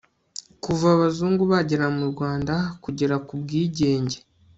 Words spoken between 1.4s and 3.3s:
bagera mu rwanda kugera